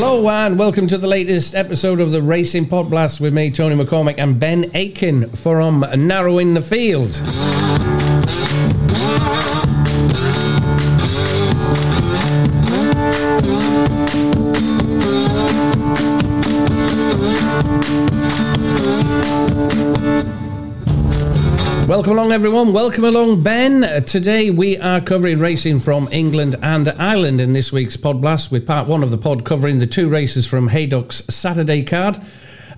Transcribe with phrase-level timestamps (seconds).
[0.00, 3.74] Hello and welcome to the latest episode of the Racing Pod Blast with me, Tony
[3.74, 7.20] McCormick, and Ben Aitken from Narrowing the Field.
[21.98, 22.72] Welcome along, everyone.
[22.72, 24.04] Welcome along, Ben.
[24.04, 28.68] Today we are covering racing from England and Ireland in this week's Pod Blast, with
[28.68, 32.18] part one of the pod covering the two races from Haydock's Saturday card.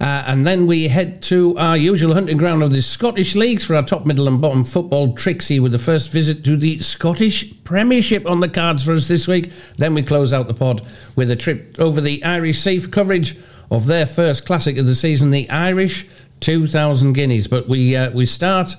[0.00, 3.76] Uh, and then we head to our usual hunting ground of the Scottish Leagues for
[3.76, 8.24] our top, middle, and bottom football Trixie with the first visit to the Scottish Premiership
[8.24, 9.52] on the cards for us this week.
[9.76, 10.80] Then we close out the pod
[11.14, 13.36] with a trip over the Irish Sea for coverage
[13.70, 16.06] of their first classic of the season, the Irish
[16.40, 17.48] 2000 Guineas.
[17.48, 18.76] But we uh, we start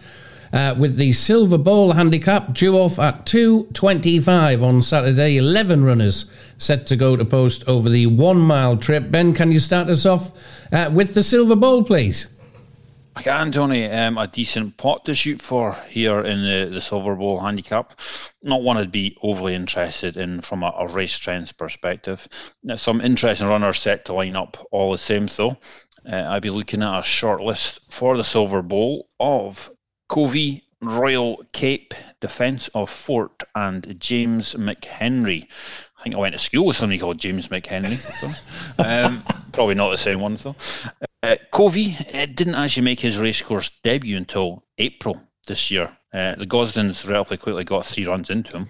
[0.54, 5.38] uh, with the Silver Bowl handicap due off at 2.25 on Saturday.
[5.38, 6.26] 11 runners
[6.58, 9.12] set to go to post over the one mile trip.
[9.12, 10.32] Ben, can you start us off
[10.72, 12.28] uh, with the Silver Bowl, please?
[13.16, 13.90] I can, Tony.
[13.90, 18.00] Um, a decent pot to shoot for here in the, the Silver Bowl handicap.
[18.42, 22.28] Not one I'd be overly interested in from a, a race trends perspective.
[22.64, 25.58] Now, some interesting runners set to line up all the same, though.
[26.10, 29.70] Uh, I'd be looking at a short list for the Silver Bowl of
[30.12, 35.48] Covey, Royal Cape, Defence of Fort, and James McHenry.
[35.98, 37.96] I think I went to school with somebody called James McHenry.
[38.80, 40.56] um, probably not the same one, though.
[41.24, 45.16] Uh, Covey uh, didn't actually make his racecourse debut until April
[45.48, 45.90] this year.
[46.12, 48.70] Uh, the Gosdens relatively quickly got three runs into him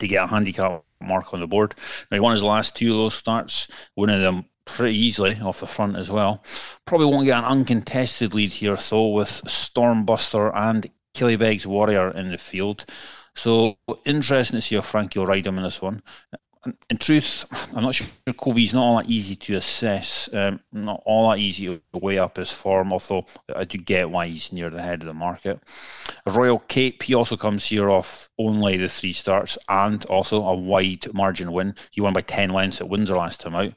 [0.00, 1.76] to get a handicap mark on the board.
[2.10, 5.66] Now, he won his last two of those starts, winning them pretty easily off the
[5.66, 6.42] front as well.
[6.84, 12.38] Probably won't get an uncontested lead here, though, with Stormbuster and Killybegs Warrior in the
[12.38, 12.84] field.
[13.34, 16.02] So interesting to see how Frankie will ride him in this one
[16.90, 18.06] in truth, I'm not sure
[18.38, 22.36] Covey's not all that easy to assess, um, not all that easy to weigh up
[22.36, 25.60] his form, although I do get why he's near the head of the market.
[26.26, 31.12] Royal Cape, he also comes here off only the three starts and also a wide
[31.14, 31.74] margin win.
[31.90, 33.72] He won by 10 lengths at Windsor last time out.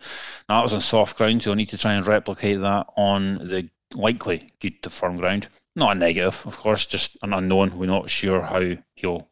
[0.50, 3.35] Now, that was on soft ground, so I need to try and replicate that on
[3.35, 5.47] the likely good to firm ground.
[5.75, 7.77] Not a negative, of course, just an unknown.
[7.77, 9.31] We're not sure how he'll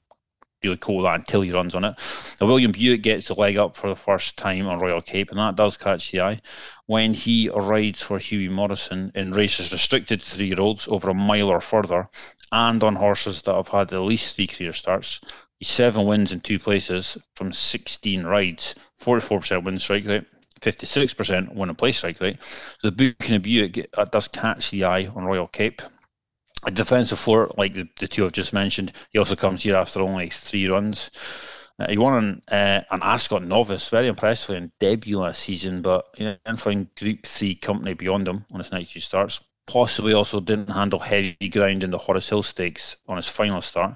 [0.64, 1.96] really call that until he runs on it.
[2.40, 5.40] Now, William Buick gets the leg up for the first time on Royal Cape, and
[5.40, 6.40] that does catch the eye
[6.86, 11.14] when he rides for Hughie Morrison in races restricted to three year olds over a
[11.14, 12.10] mile or further,
[12.52, 15.22] and on horses that have had at least three career starts.
[15.60, 20.26] He's seven wins in two places from 16 rides, 44% win strike rate.
[20.62, 22.38] 56% win and place strike rate.
[22.44, 25.82] So the Buchan of Buick does catch the eye on Royal Cape
[26.66, 28.92] a defensive fort like the, the two I've just mentioned.
[29.12, 31.12] He also comes here after only three runs.
[31.80, 36.06] Uh, he won an, uh, an Ascot novice very impressively in debut last season, but
[36.26, 39.42] know, didn't find Group 3 company beyond him on his next two starts.
[39.66, 43.96] Possibly also didn't handle heavy ground in the Horris Hill Stakes on his final start.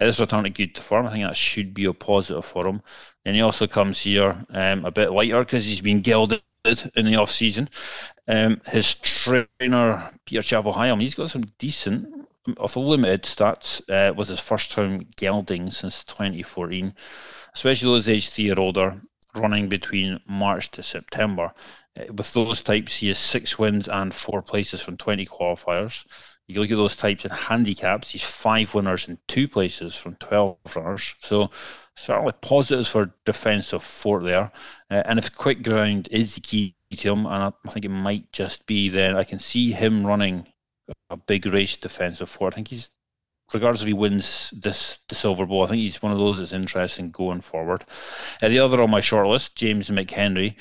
[0.00, 2.80] Uh, this return to good form, I think that should be a positive for him.
[3.24, 7.16] And he also comes here um, a bit lighter because he's been gelded in the
[7.16, 7.68] off season.
[8.28, 12.28] Um, his trainer Peter Chapple-Hyam, he's got some decent,
[12.58, 16.94] although limited stats uh, with his first time gelding since 2014,
[17.54, 19.00] especially those age three or older,
[19.34, 21.52] running between March to September.
[21.98, 26.04] Uh, with those types, he has six wins and four places from 20 qualifiers.
[26.48, 30.56] You look at those types in handicaps, he's five winners and two places from 12
[30.76, 31.14] runners.
[31.20, 31.50] So
[31.96, 34.50] certainly positives for defensive fort there.
[34.90, 38.66] Uh, and if quick ground is the key him, and I, think it might just
[38.66, 40.46] be, then I can see him running
[41.10, 42.54] a big race defensive fort.
[42.54, 42.90] I think he's,
[43.52, 46.52] regardless if he wins this the Silver Bowl, I think he's one of those that's
[46.52, 47.84] interesting going forward.
[48.42, 50.56] Uh, the other on my short list, James McHenry.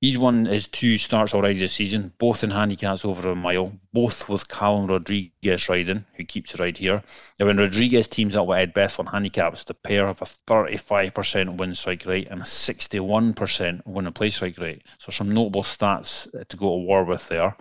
[0.00, 4.30] He's won his two starts already this season, both in handicaps over a mile, both
[4.30, 7.02] with Callum Rodriguez riding, who keeps ride here.
[7.38, 11.58] Now, when Rodriguez teams up with Ed Bethell on handicaps, the pair have a 35%
[11.58, 14.82] win strike rate and a 61% win and play strike rate.
[14.96, 17.54] So, some notable stats to go to war with there.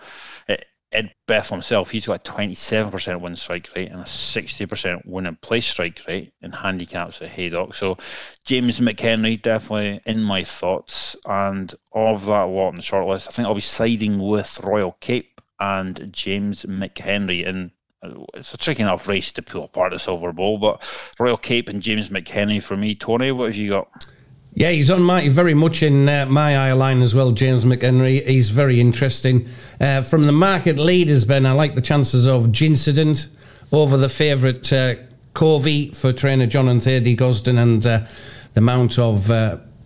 [0.47, 0.56] Uh,
[0.91, 5.39] Ed Bethell himself, he's got a 27% win strike rate and a 60% win and
[5.39, 7.75] place strike rate in handicaps at Haydock.
[7.75, 7.97] So
[8.44, 11.15] James McHenry definitely in my thoughts.
[11.25, 15.41] And of that lot in the shortlist, I think I'll be siding with Royal Cape
[15.59, 17.47] and James McHenry.
[17.47, 17.69] And
[18.01, 20.83] uh, it's a tricky enough race to pull apart the Silver Bowl, but
[21.19, 22.95] Royal Cape and James McHenry for me.
[22.95, 24.07] Tony, what have you got?
[24.54, 27.31] Yeah, he's on my very much in uh, my eye line as well.
[27.31, 29.48] James McHenry, he's very interesting.
[29.80, 33.28] Uh, from the market leaders, Ben, I like the chances of Gincident
[33.72, 34.96] over the favourite uh,
[35.34, 38.06] Covey for trainer John and Thady Gosden, and uh,
[38.54, 39.30] the amount of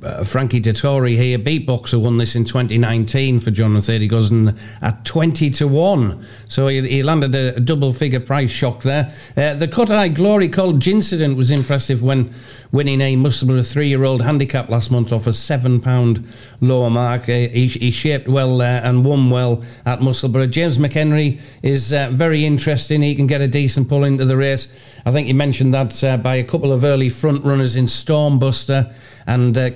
[0.03, 5.05] uh, Frankie Dettori here, beatboxer, won this in 2019 for John and Thady Gosden at
[5.05, 6.25] 20 to 1.
[6.47, 9.13] So he, he landed a, a, double figure price shock there.
[9.37, 12.33] Uh, the Cotai Glory called Gincident was impressive when
[12.71, 16.25] winning a Musselburgh three year old handicap last month off a £7
[16.61, 17.23] lower mark.
[17.23, 20.51] Uh, he, he, shaped well uh, and won well at Musselburgh.
[20.51, 23.01] James McHenry is uh, very interesting.
[23.01, 24.67] He can get a decent pull into the race.
[25.05, 28.93] I think you mentioned that uh, by a couple of early front runners in Stormbuster
[29.27, 29.69] and uh,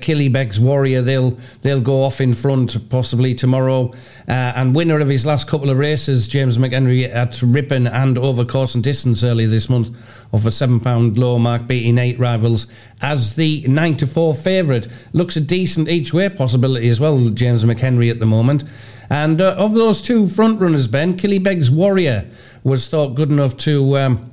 [0.59, 1.01] Warrior.
[1.01, 3.91] They'll they'll go off in front possibly tomorrow.
[4.27, 8.44] Uh, and winner of his last couple of races, James McHenry at Ripon and over
[8.44, 9.95] course and distance earlier this month,
[10.33, 12.67] off a seven pound low mark, beating eight rivals
[13.01, 14.88] as the nine to four favourite.
[15.13, 18.63] Looks a decent each way possibility as well, James McHenry at the moment.
[19.09, 22.29] And uh, of those two front runners, Ben Killybegs Warrior
[22.63, 24.29] was thought good enough to um,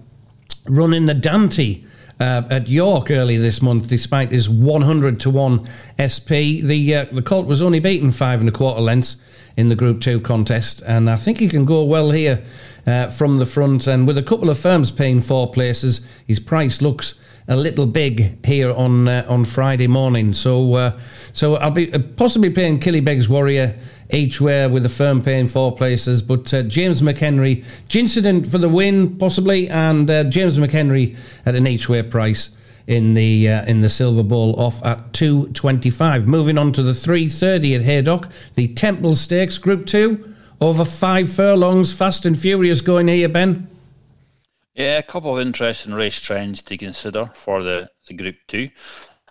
[0.66, 1.82] run in the Dante
[2.20, 5.66] uh, at York early this month, despite his 100 to 1
[5.98, 6.62] SP.
[6.62, 9.16] The, uh, the Colt was only beaten five and a quarter lengths
[9.56, 12.42] in the Group 2 contest, and I think he can go well here
[12.86, 13.86] uh, from the front.
[13.86, 17.14] And with a couple of firms paying four places, his price looks
[17.46, 20.32] a little big here on uh, on Friday morning.
[20.32, 20.98] So uh,
[21.32, 23.78] so I'll be uh, possibly playing Killybegs Warrior
[24.10, 26.22] each way with the firm paying four places.
[26.22, 31.16] But uh, James McHenry, Gincident for the win possibly, and uh, James McHenry
[31.46, 32.50] at an each way price
[32.86, 37.76] in the uh, in the Silver Bowl off at 225 moving on to the 330
[37.76, 43.28] at haydock the temple stakes group 2 over five furlongs fast and furious going here
[43.28, 43.66] ben
[44.74, 48.68] yeah a couple of interesting race trends to consider for the, the group 2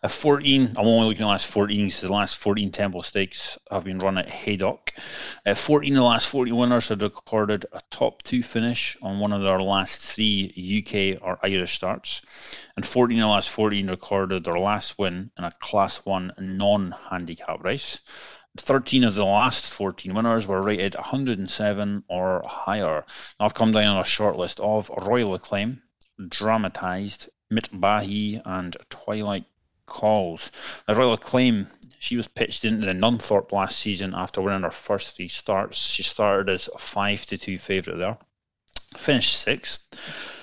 [0.04, 3.58] a 14, I'm only looking at the last 14 because the last 14 Temple Stakes
[3.72, 4.92] have been run at Haydock.
[5.46, 9.32] Uh, 14 of the last 40 winners had recorded a top two finish on one
[9.32, 10.52] of their last three
[10.84, 12.22] UK or Irish starts.
[12.76, 16.94] And 14 of the last 14 recorded their last win in a Class 1 non
[17.10, 18.02] handicap race.
[18.58, 23.06] 13 of the last 14 winners were rated 107 or higher.
[23.40, 25.82] Now I've come down on a short list of Royal Acclaim,
[26.28, 29.46] Dramatised, Mitbaahy, and Twilight
[29.94, 30.52] calls.
[30.88, 31.68] A Royal Acclaim,
[32.00, 35.78] she was pitched into the Nunthorpe last season after winning her first three starts.
[35.78, 38.18] She started as a 5 to 2 favourite there,
[38.98, 39.96] finished sixth.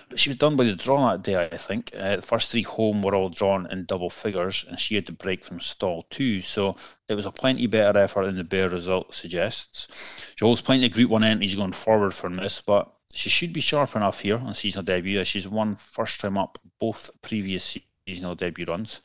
[0.08, 1.91] But she was done by the draw that day, I think.
[1.97, 5.12] Uh, the first three home were all drawn in double figures, and she had to
[5.12, 6.41] break from stall two.
[6.41, 6.76] So
[7.08, 9.88] it was a plenty better effort than the bare result suggests.
[10.37, 13.61] She holds plenty of Group 1 entries going forward from this, but she should be
[13.61, 17.76] sharp enough here on seasonal debut as she's won first time up both previous
[18.10, 19.00] seasonal debut runs.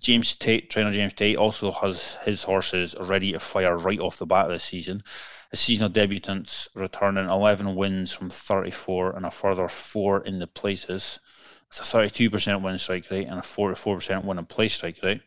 [0.00, 4.26] James Tate, trainer James Tate, also has his horses ready to fire right off the
[4.26, 5.02] bat of this season.
[5.50, 11.20] His seasonal debutants returning 11 wins from 34 and a further four in the places.
[11.68, 15.22] It's a 32% win strike rate and a 44% win in place strike rate.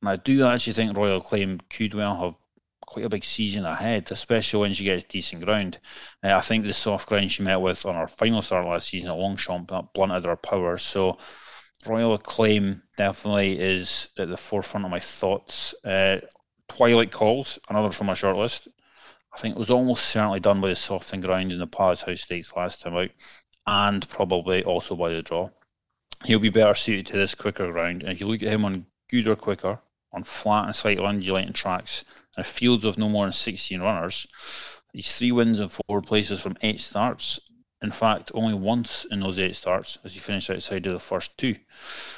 [0.00, 2.34] And I do actually think Royal Acclaim could well have
[2.86, 5.78] quite a big season ahead, especially when she gets decent ground.
[6.22, 9.08] Uh, I think the soft ground she met with on her final start last season
[9.08, 10.78] at Longchamp that blunted her power.
[10.78, 11.18] So
[11.86, 15.74] Royal Acclaim definitely is at the forefront of my thoughts.
[15.84, 16.20] Uh,
[16.68, 18.68] Twilight Calls, another from my shortlist.
[19.32, 22.22] I think it was almost certainly done by the softened ground in the Palace House
[22.22, 23.10] Stakes last time out,
[23.66, 25.50] and probably also by the draw.
[26.24, 28.02] He'll be better suited to this quicker ground.
[28.02, 29.78] And if you look at him on good or quicker,
[30.12, 32.04] on flat and slightly undulating tracks,
[32.36, 34.26] and fields of no more than 16 runners,
[34.92, 37.40] these three wins and four places from eight starts
[37.84, 41.36] in fact, only once in those eight starts as he finished outside of the first
[41.38, 41.54] two.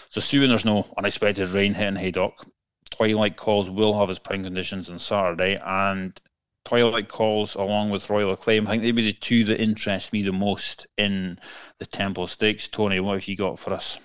[0.08, 2.46] So, assuming there's no unexpected rain hitting Haydock,
[2.90, 6.18] Twilight Calls will have his prime conditions on Saturday, and
[6.64, 10.22] Twilight Calls, along with Royal Acclaim, I think they'd be the two that interest me
[10.22, 11.38] the most in
[11.78, 12.68] the Temple Stakes.
[12.68, 13.98] Tony, what have you got for us?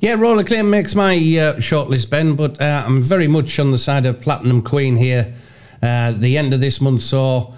[0.00, 3.78] Yeah, Royal Acclaim makes my uh, shortlist, Ben, but uh, I'm very much on the
[3.78, 5.34] side of Platinum Queen here.
[5.82, 7.54] Uh, the end of this month saw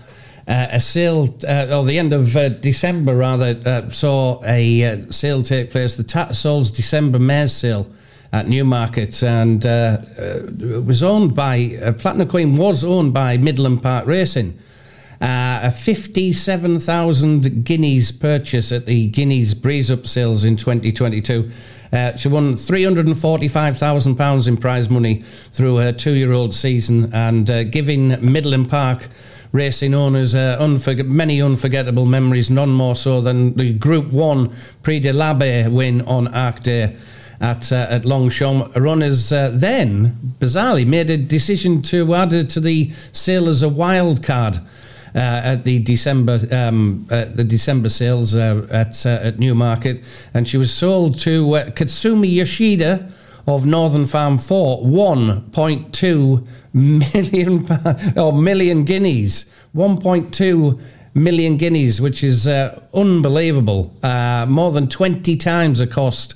[0.46, 5.42] a sale, uh, or the end of uh, December rather, uh, saw a uh, sale
[5.42, 7.90] take place, the Tattersalls December Mares sale
[8.32, 14.06] at Newmarket, and uh, it was owned by, Platinum Queen was owned by Middleham Park
[14.06, 14.56] Racing.
[15.20, 21.50] a 57,000 guineas purchase at the Guineas Breeze Up sales in 2022.
[21.92, 27.64] Uh, she won £345,000 in prize money through her two year old season and uh,
[27.64, 29.08] giving Middleham Park
[29.52, 34.52] racing owners uh, unforg- many unforgettable memories, none more so than the Group 1
[34.82, 36.96] Prix de l'Abbaye win on Arc Day
[37.40, 38.76] at uh, at Longchamp.
[38.76, 44.22] Runners uh, then, bizarrely, made a decision to add to the sale as a wild
[44.22, 44.60] card.
[45.12, 50.48] Uh, at the December um, uh, the December sales uh, at uh, at Newmarket, and
[50.48, 53.10] she was sold to uh, Katsumi Yoshida
[53.46, 57.66] of Northern Farm for 1.2 million
[58.16, 59.46] or million guineas.
[59.74, 60.82] 1.2
[61.14, 63.94] million guineas, which is uh, unbelievable.
[64.02, 66.34] Uh, more than 20 times the cost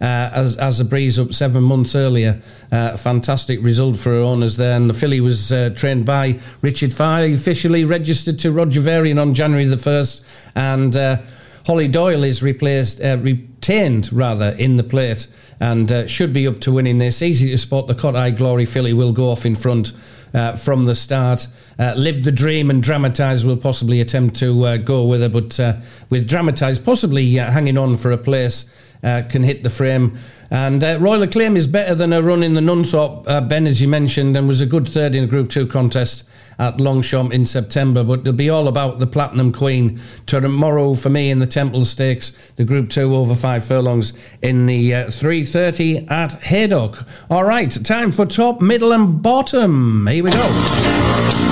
[0.00, 2.40] uh, as, as a breeze up seven months earlier.
[2.70, 4.76] Uh, fantastic result for our owners there.
[4.76, 9.34] And the filly was uh, trained by Richard Fahey, officially registered to Roger Varian on
[9.34, 10.20] January the 1st.
[10.54, 11.18] And uh,
[11.66, 15.26] Holly Doyle is replaced, uh, retained rather, in the plate
[15.58, 17.20] and uh, should be up to winning this.
[17.22, 19.92] Easy to spot the Cotai Glory filly will go off in front.
[20.34, 21.46] Uh, from the start.
[21.78, 25.58] Uh, Live the Dream and Dramatise will possibly attempt to uh, go with her, but
[25.58, 25.76] uh,
[26.10, 28.66] with Dramatise possibly hanging on for a place
[29.02, 30.18] uh, can hit the frame.
[30.50, 33.80] And uh, Royal Acclaim is better than a run in the Nunthorpe, uh, Ben, as
[33.80, 36.24] you mentioned, and was a good third in a Group 2 contest
[36.58, 38.04] at Longchamp in September.
[38.04, 42.32] But it'll be all about the Platinum Queen tomorrow for me in the Temple Stakes,
[42.56, 44.12] the Group 2 over five furlongs
[44.42, 47.06] in the uh, 3.30 at Haydock.
[47.28, 50.06] All right, time for top, middle and bottom.
[50.06, 51.45] Here we go.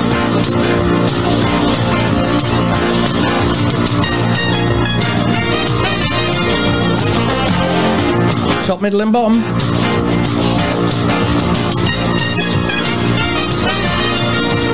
[8.65, 9.43] Top, middle, and bottom.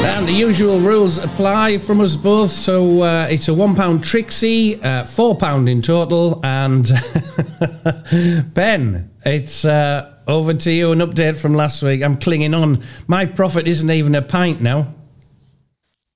[0.07, 2.53] And the usual rules apply from us both.
[2.53, 6.41] So uh, it's a one pound Trixie, uh, four pound in total.
[6.45, 6.85] And
[8.55, 10.93] Ben, it's uh, over to you.
[10.93, 12.03] An update from last week.
[12.03, 12.85] I'm clinging on.
[13.09, 14.95] My profit isn't even a pint now.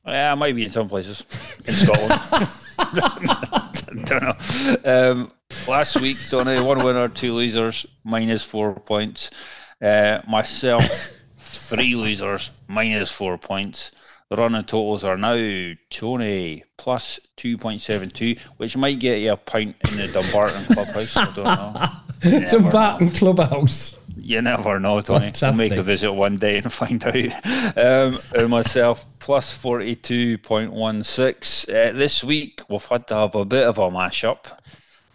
[0.07, 1.25] Yeah, maybe in some places
[1.67, 2.51] in Scotland.
[4.05, 4.77] don't know.
[4.85, 5.33] Um,
[5.69, 9.31] last week, Donny, one winner, two losers, minus four points.
[9.81, 10.85] Uh, myself,
[11.37, 13.93] three losers, minus four points.
[14.31, 15.35] The running totals are now
[15.91, 21.17] Tony plus 2.72, which might get you a pint in the Dumbarton Clubhouse.
[21.17, 22.47] I don't know.
[22.51, 23.97] Dumbarton Clubhouse.
[24.25, 25.27] You never know, Tony.
[25.27, 25.49] Fantastic.
[25.49, 27.15] I'll make a visit one day and find out.
[27.77, 31.69] Um, and myself, plus 42.16.
[31.69, 34.47] Uh, this week, we've had to have a bit of a mashup.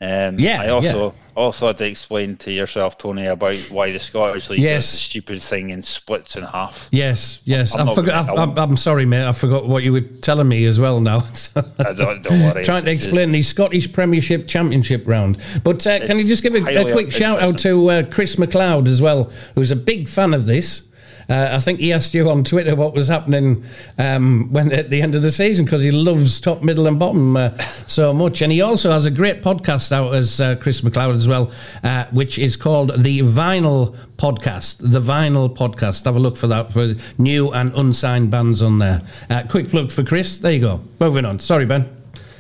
[0.01, 0.62] Um, yeah.
[0.62, 1.34] I also yeah.
[1.36, 4.86] also had to explain to yourself, Tony, about why the Scottish League yes.
[4.86, 6.88] does the stupid thing in splits in half.
[6.91, 7.75] Yes, yes.
[7.75, 8.29] I'm, I forgot.
[8.29, 9.27] I'm, I'm, sorry, mate.
[9.27, 11.01] I forgot what you were telling me as well.
[11.01, 11.18] Now,
[11.79, 12.63] I don't, don't worry.
[12.63, 15.38] Trying to explain the Scottish Premiership Championship round.
[15.63, 18.88] But uh, can you just give a, a quick shout out to uh, Chris McLeod
[18.88, 20.88] as well, who's a big fan of this.
[21.30, 23.64] Uh, I think he asked you on Twitter what was happening
[23.98, 27.38] um, when at the end of the season because he loves top, middle, and bottom
[27.38, 27.52] uh,
[27.86, 28.42] so much.
[28.42, 31.52] And he also has a great podcast out as uh, Chris McLeod as well,
[31.84, 34.78] uh, which is called the Vinyl Podcast.
[34.80, 36.06] The Vinyl Podcast.
[36.06, 39.02] Have a look for that for new and unsigned bands on there.
[39.30, 40.40] Uh, quick plug for Chris.
[40.40, 40.82] There you go.
[41.00, 41.40] Moving on.
[41.40, 41.88] Sorry, Ben.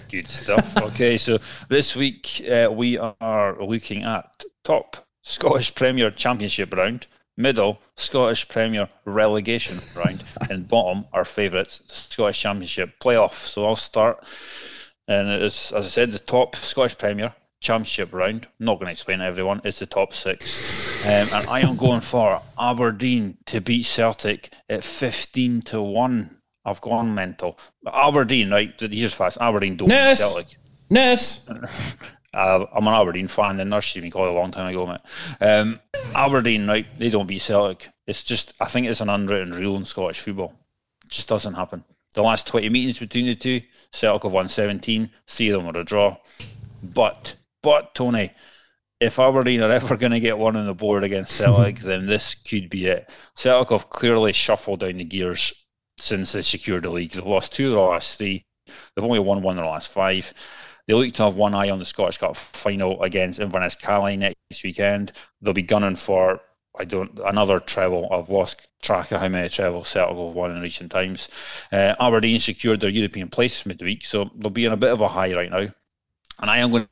[0.09, 0.75] Good stuff.
[0.77, 7.05] okay, so this week uh, we are looking at top Scottish Premier Championship round
[7.39, 13.33] middle Scottish Premier relegation round, and bottom our favourites Scottish Championship playoff.
[13.33, 14.23] So I'll start,
[15.07, 18.45] and it's as I said, the top Scottish Premier Championship round.
[18.59, 19.61] I'm not going to explain to everyone.
[19.63, 24.83] It's the top six, um, and I am going for Aberdeen to beat Celtic at
[24.83, 26.35] fifteen to one.
[26.65, 27.57] I've gone mental.
[27.91, 28.77] Aberdeen, right?
[28.79, 29.37] Here's fast.
[29.41, 30.57] Aberdeen don't beat Celtic.
[30.89, 31.47] Ness.
[32.33, 35.01] Uh, I'm an Aberdeen fan, and nurse me called a long time ago, mate.
[35.41, 35.79] Um,
[36.13, 36.85] Aberdeen, right?
[36.97, 37.89] They don't beat Celtic.
[38.05, 40.53] It's just, I think it's an unwritten rule in Scottish football.
[41.05, 41.83] It just doesn't happen.
[42.13, 45.09] The last 20 meetings between the two, Celtic have won 17.
[45.27, 46.17] Three of them were a draw.
[46.83, 48.31] But, but Tony,
[48.99, 52.35] if Aberdeen are ever going to get one on the board against Celtic, then this
[52.35, 53.09] could be it.
[53.35, 55.53] Celtic have clearly shuffled down the gears
[55.97, 57.11] since they secured the league.
[57.11, 58.45] They've lost two of the last three.
[58.65, 60.33] They've only won one in the last five.
[60.89, 64.63] They look to have one eye on the Scottish Cup final against Inverness Caley next
[64.63, 65.11] weekend.
[65.39, 66.41] They'll be gunning for
[66.79, 68.11] I don't another treble.
[68.11, 71.29] I've lost track of how many trebles Celtic have won in recent times.
[71.71, 75.07] Uh, Aberdeen secured their European place midweek, so they'll be in a bit of a
[75.07, 75.67] high right now.
[76.39, 76.87] And I am going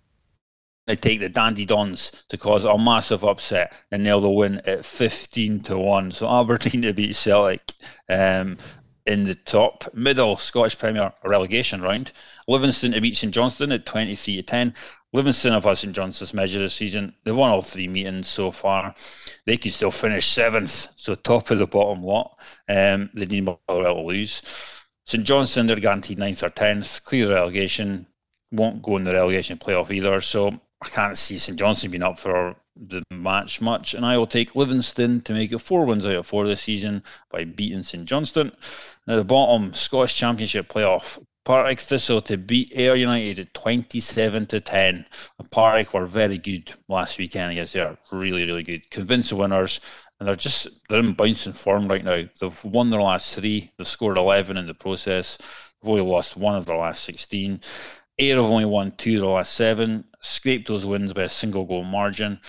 [0.85, 4.85] to take the Dandy Dons to cause a massive upset and nail the win at
[4.85, 6.11] 15 to 1.
[6.11, 7.73] So Aberdeen to beat Celtic
[8.09, 8.59] um,
[9.07, 12.11] in the top middle Scottish Premier relegation round.
[12.47, 14.73] Livingston to beat St Johnstone at 23 to 10.
[15.13, 17.15] Livingston have had St Johnstone's measure this season.
[17.23, 18.93] They've won all three meetings so far.
[19.45, 22.37] They could still finish seventh, so top of the bottom lot.
[22.67, 24.43] Um, they need more to lose.
[25.05, 27.03] St Johnstone, they're guaranteed ninth or tenth.
[27.05, 28.05] Clear relegation.
[28.51, 30.19] Won't go in the relegation playoff either.
[30.19, 34.27] So I can't see St Johnstone being up for the match much, and I will
[34.27, 38.05] take Livingston to make it four wins out of four this season by beating St
[38.05, 38.51] Johnstone.
[39.05, 44.59] Now the bottom Scottish Championship playoff Partick Thistle to beat Ayr United at 27 to
[44.59, 45.05] 10.
[45.49, 47.97] Partick were very good last weekend against Ayr.
[48.11, 48.91] Really, really good.
[48.91, 49.79] Convincing winners.
[50.19, 52.23] And they're just they're in bouncing form right now.
[52.41, 53.71] They've won their last three.
[53.77, 55.37] They've scored 11 in the process.
[55.37, 57.61] They've only lost one of their last 16.
[58.19, 61.65] Ayr have only won two of the last seven, scraped those wins by a single
[61.65, 62.39] goal margin.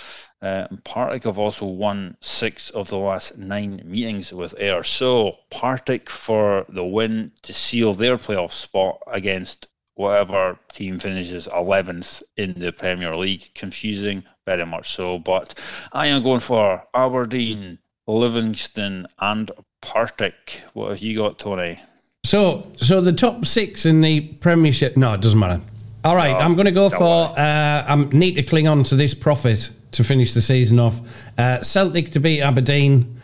[0.40, 4.82] Uh, Partick have also won six of the last nine meetings with Ayr.
[4.82, 12.22] So Partick for the win to seal their playoff spot against whatever team finishes 11th
[12.38, 13.50] in the Premier League.
[13.54, 15.18] Confusing, very much so.
[15.18, 15.58] But
[15.92, 19.50] I am going for Aberdeen, Livingston, and
[19.82, 20.62] Partick.
[20.72, 21.78] What have you got, Tony?
[22.24, 24.96] So, so the top six in the Premiership.
[24.96, 25.60] No, it doesn't matter.
[26.04, 27.38] All right, no, I'm going to go for.
[27.38, 31.00] Uh, I need to cling on to this profit to finish the season off.
[31.38, 33.20] Uh, Celtic to beat Aberdeen,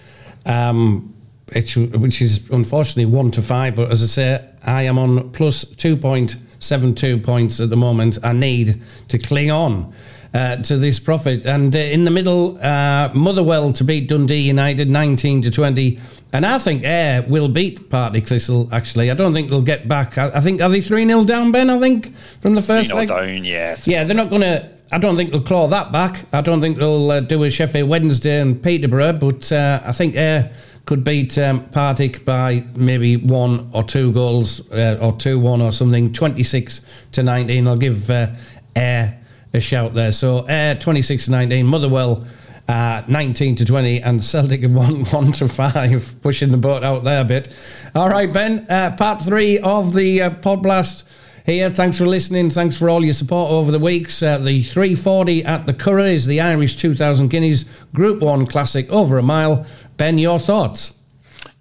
[0.46, 1.14] um,
[1.52, 3.76] which, which is unfortunately one to five.
[3.76, 7.76] But as I say, I am on plus two point seven two points at the
[7.76, 8.18] moment.
[8.22, 9.92] I need to cling on.
[10.34, 11.46] Uh, to this profit.
[11.46, 16.00] And uh, in the middle, uh, Motherwell to beat Dundee United 19 to 20.
[16.34, 19.08] And I think Ayr will beat Partick Thistle, actually.
[19.08, 20.18] I don't think they'll get back.
[20.18, 21.70] I, I think, are they 3 0 down, Ben?
[21.70, 23.06] I think, from the first leg?
[23.06, 23.76] down, yeah.
[23.84, 24.68] Yeah, they're not going to.
[24.90, 26.24] I don't think they'll claw that back.
[26.32, 30.16] I don't think they'll uh, do a Sheffield Wednesday and Peterborough, but uh, I think
[30.16, 30.52] Ayr
[30.86, 35.70] could beat um, Partick by maybe one or two goals uh, or 2 1 or
[35.70, 36.80] something, 26
[37.12, 37.68] to 19.
[37.68, 38.34] I'll give uh,
[38.74, 39.16] Ayr
[39.52, 40.10] a shout there.
[40.10, 42.26] So Ayr 26 to 19, Motherwell
[42.68, 47.21] uh, 19 to 20, and Celtic 1, 1 to 5, pushing the boat out there
[47.21, 47.54] a bit.
[47.94, 51.04] All right, Ben, uh, part three of the uh, Pod Blast
[51.44, 51.71] here.
[51.71, 52.50] Thanks for listening.
[52.50, 54.23] Thanks for all your support over the weeks.
[54.23, 59.18] Uh, the 340 at the Curragh is the Irish 2000 Guineas Group 1 Classic over
[59.18, 59.66] a mile.
[59.97, 60.99] Ben, your thoughts?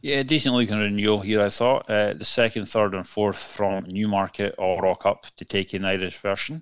[0.06, 1.90] Yeah, decent looking renewal here, I thought.
[1.90, 6.18] Uh, the second, third, and fourth from Newmarket all rock up to take an Irish
[6.18, 6.62] version.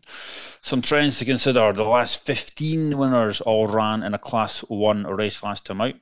[0.62, 5.42] Some trends to consider the last 15 winners all ran in a Class 1 race
[5.42, 5.96] last time out.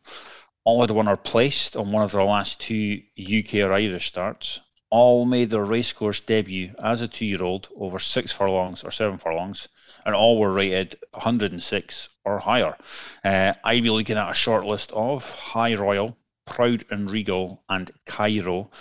[0.65, 4.59] All had won or placed on one of their last two UK or Irish starts.
[4.90, 9.18] All made their racecourse debut as a two year old over six furlongs or seven
[9.18, 9.70] furlongs,
[10.05, 12.75] and all were rated 106 or higher.
[13.24, 16.18] Uh, I'd be looking at a short list of Hi Royal,
[16.50, 18.72] Proud and Regal, and Cairo.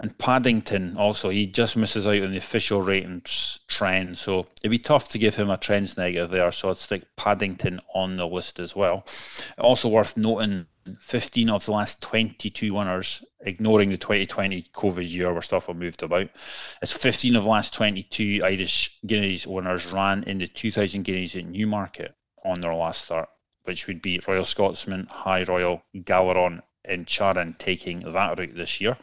[0.00, 4.16] And Paddington also, he just misses out on the official ratings trend.
[4.16, 6.52] So it'd be tough to give him a trends negative there.
[6.52, 9.04] So I'd stick Paddington on the list as well.
[9.58, 10.66] Also worth noting
[11.00, 16.04] 15 of the last 22 winners, ignoring the 2020 COVID year where stuff were moved
[16.04, 16.28] about.
[16.80, 21.46] It's 15 of the last 22 Irish Guineas winners ran in the 2000 Guineas at
[21.46, 23.28] Newmarket on their last start,
[23.64, 28.96] which would be Royal Scotsman, Hi Royal, Galeron, in Charyn taking that route this year.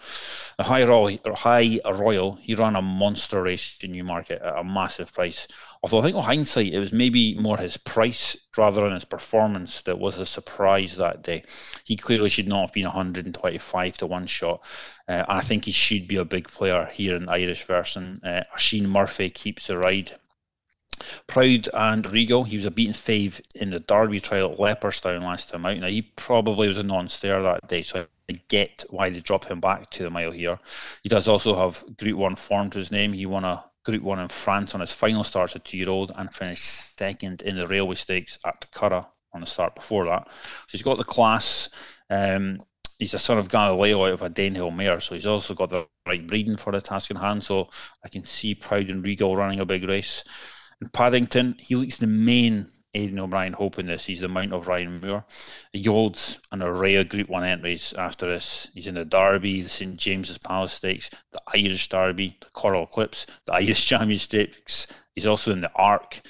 [0.57, 5.13] The Hi Royal, Hi Royal, he ran a monster race in Newmarket at a massive
[5.13, 5.47] price.
[5.83, 9.81] Although I think on hindsight, it was maybe more his price rather than his performance
[9.81, 11.43] that was a surprise that day.
[11.83, 14.63] He clearly should not have been 125 to one shot.
[15.07, 18.19] Uh, I think he should be a big player here in the Irish version.
[18.23, 20.13] Uh, Oisin Murphy keeps the ride
[21.27, 25.49] Proud and Regal, he was a beaten fave in the Derby trial at Leopardstown last
[25.49, 25.77] time out.
[25.77, 29.45] Now, he probably was a non stayer that day, so I get why they drop
[29.45, 30.59] him back to the mile here.
[31.03, 33.13] He does also have Group 1 form to his name.
[33.13, 35.89] He won a Group 1 in France on his final start as a two year
[35.89, 40.27] old and finished second in the Railway Stakes at Curragh on the start before that.
[40.27, 41.69] So he's got the class.
[42.09, 42.57] Um,
[42.97, 45.87] he's a son of Galileo out of a Danehill mare, so he's also got the
[46.07, 47.43] right breeding for the task in hand.
[47.43, 47.69] So
[48.03, 50.23] I can see Proud and Regal running a big race.
[50.81, 54.05] In Paddington, he looks the main Aidan O'Brien hope in this.
[54.05, 55.25] He's the Mount of Ryan Moore.
[55.73, 58.71] He holds an array of Group 1 entries after this.
[58.73, 63.27] He's in the Derby, the St James's Palace Stakes, the Irish Derby, the Coral Eclipse,
[63.45, 64.87] the Irish Champion Stakes.
[65.13, 66.21] He's also in the Arc.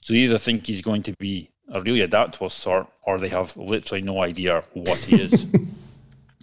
[0.00, 4.02] So either think he's going to be a really adaptable sort, or they have literally
[4.02, 5.46] no idea what he is.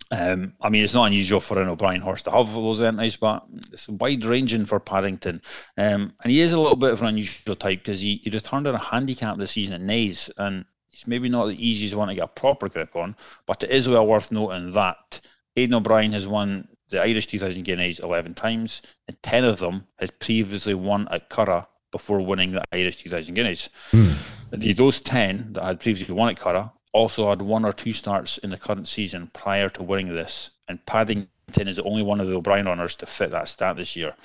[0.10, 3.46] Um, I mean, it's not unusual for an O'Brien horse to have those entries, but
[3.72, 5.42] it's wide ranging for Paddington.
[5.78, 8.68] Um, and he is a little bit of an unusual type because he, he returned
[8.68, 12.16] on a handicap this season at Naas, and he's maybe not the easiest one to
[12.16, 15.22] get a proper grip on, but it is well worth noting that
[15.56, 20.18] Aidan O'Brien has won the Irish 2000 Guineas 11 times, and 10 of them had
[20.20, 23.70] previously won at Curragh before winning the Irish 2000 Guineas.
[23.92, 24.12] Hmm.
[24.52, 28.50] Those 10 that had previously won at Curragh also had one or two starts in
[28.50, 32.36] the current season prior to winning this, and Paddington is the only one of the
[32.36, 34.16] O'Brien runners to fit that stat this year.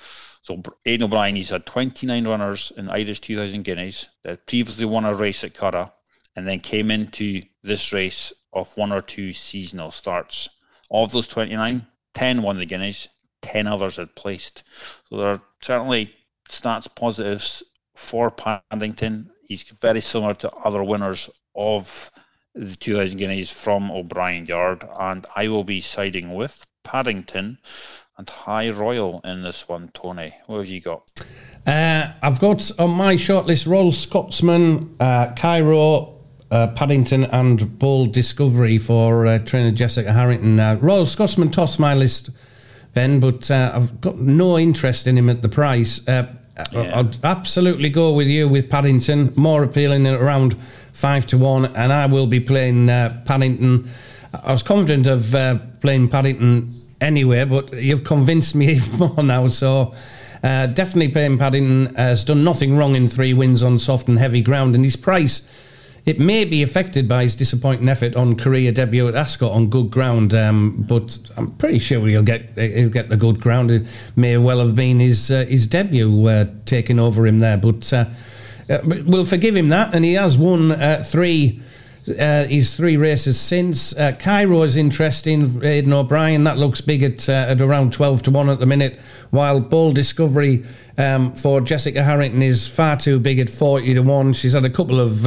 [0.42, 5.14] So Aidan O'Brien, he's had 29 runners in Irish 2000 Guineas that previously won a
[5.14, 5.90] race at Curragh
[6.37, 10.48] and then came into this race of one or two seasonal starts.
[10.90, 13.09] Of those 29, 10 won the Guineas,
[13.42, 14.62] 10 others had placed.
[15.09, 16.14] So there are certainly
[16.48, 17.62] stats positives
[17.96, 19.31] for Paddington.
[19.48, 22.11] He's very similar to other winners of
[22.57, 27.59] the 2000 Guineas from O'Brien Yard, and I will be siding with Paddington
[28.19, 29.90] and Hi Royal in this one.
[29.92, 31.11] Tony, what have you got?
[31.66, 36.14] Uh, I've got on my shortlist Royal Scotsman, uh, Cairo,
[36.51, 40.59] uh, Paddington, and Bold Discovery for uh, trainer Jessica Harrington.
[40.59, 42.31] Uh, Royal Scotsman tossed my list,
[42.95, 46.07] Ben, but uh, I've got no interest in him at the price.
[46.09, 46.33] Uh,
[46.73, 46.99] yeah.
[46.99, 50.57] I'd absolutely go with you with Paddington, more appealing around
[50.97, 53.89] five to one, and I will be playing uh, Paddington.
[54.33, 59.95] I was confident of playing Paddington anyway, but you've convinced me even more now, so.
[60.43, 64.43] Uh, definitely playing Paddington has done nothing wrong in three wins on soft and heavy
[64.43, 65.43] ground, and his price
[66.07, 69.91] it may be affected by his disappointing effort on career debut at Ascot on good
[69.91, 73.73] ground, um, but I'm pretty sure he'll get he'll get the good ground.
[73.73, 77.93] It may well have been his uh, his debut uh, taking over him there, but
[78.68, 79.94] uh, we'll forgive him that.
[79.94, 81.61] And he has won uh, three
[82.09, 83.96] uh, his three races since.
[83.96, 85.64] Uh, Cairo is interesting.
[85.64, 89.00] Aidan O'Brien, that looks big at, uh, at around 12 to 1 at the minute,
[89.31, 90.64] while Bold Discovery
[90.98, 94.33] um, for Jessica Harrington is far too big at 40 to 1.
[94.35, 95.24] She's had a couple of.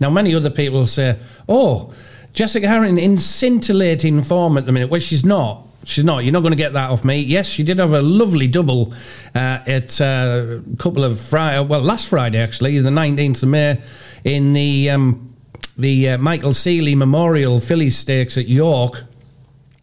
[0.00, 1.18] Now, many other people say,
[1.50, 1.92] oh,
[2.32, 4.88] Jessica Harrington in scintillating form at the minute.
[4.88, 5.66] Well, she's not.
[5.84, 6.24] She's not.
[6.24, 7.18] You're not going to get that off me.
[7.18, 8.94] Yes, she did have a lovely double
[9.34, 11.60] uh, at uh, a couple of Friday.
[11.64, 13.82] Well, last Friday actually, the 19th of May,
[14.24, 15.34] in the um,
[15.76, 19.04] the uh, Michael Seely Memorial Filly Stakes at York,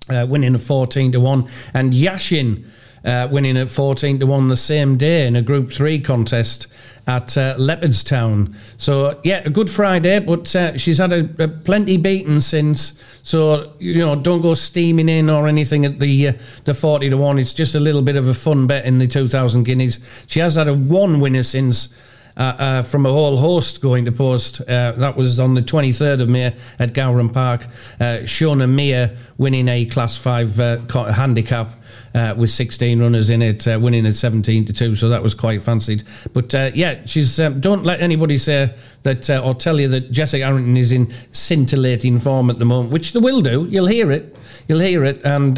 [0.09, 2.65] uh, winning at 14 to 1, and Yashin
[3.05, 6.67] uh, winning at 14 to 1 the same day in a Group 3 contest
[7.07, 8.55] at uh, Leopardstown.
[8.77, 12.93] So, yeah, a good Friday, but uh, she's had a, a, plenty beaten since.
[13.23, 16.33] So, you know, don't go steaming in or anything at the uh,
[16.65, 17.39] the 40 to 1.
[17.39, 19.99] It's just a little bit of a fun bet in the 2000 guineas.
[20.27, 21.89] She has had a one winner since
[22.39, 24.61] uh, uh, from a whole host going to post.
[24.61, 26.45] Uh, that was on the 23rd of May
[26.79, 27.65] at Gowran Park.
[27.99, 30.77] Uh, Shona Mir winning a Class 5 uh,
[31.11, 31.73] handicap.
[32.15, 35.35] Uh, with 16 runners in it, uh, winning at 17 to 2, so that was
[35.35, 36.03] quite fancied.
[36.33, 40.43] But uh, yeah, she's um, don't let anybody say that or tell you that Jessica
[40.43, 43.67] Harrington is in scintillating form at the moment, which they will do.
[43.69, 44.35] You'll hear it,
[44.67, 45.55] you'll hear it, and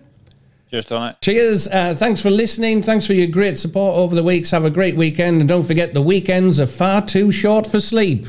[0.70, 1.14] Cheers, Tony.
[1.20, 1.66] Cheers.
[1.66, 2.80] Uh, thanks for listening.
[2.80, 4.52] Thanks for your great support over the weeks.
[4.52, 5.40] Have a great weekend.
[5.40, 8.24] And don't forget, the weekends are far too short for sleep.